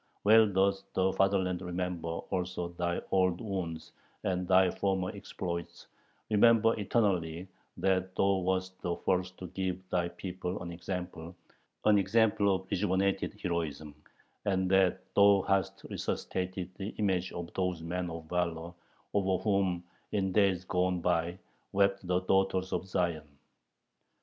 Well 0.23 0.47
doth 0.47 0.81
the 0.95 1.13
fatherland 1.13 1.61
remember 1.61 2.07
also 2.07 2.69
thy 2.69 3.01
old 3.11 3.39
wounds 3.39 3.91
and 4.23 4.47
thy 4.47 4.71
former 4.71 5.11
exploits, 5.15 5.85
remember 6.31 6.73
eternally 6.79 7.47
that 7.77 8.15
thou 8.15 8.37
wast 8.37 8.81
the 8.81 8.95
first 8.95 9.37
to 9.37 9.47
give 9.49 9.87
thy 9.91 10.07
people 10.07 10.63
an 10.63 10.71
example, 10.71 11.35
an 11.85 11.99
example 11.99 12.55
of 12.55 12.65
rejuvenated 12.71 13.39
heroism, 13.39 13.93
and 14.45 14.71
that 14.71 15.01
thou 15.13 15.43
hast 15.47 15.83
resuscitated 15.91 16.71
the 16.77 16.95
image 16.97 17.31
of 17.31 17.53
those 17.53 17.83
men 17.83 18.09
of 18.09 18.23
valor 18.25 18.73
over 19.13 19.43
whom 19.43 19.83
in 20.13 20.31
days 20.31 20.65
gone 20.65 20.99
by 20.99 21.37
wept 21.73 22.07
the 22.07 22.21
daughters 22.21 22.73
of 22.73 22.87
Zion. 22.87 23.37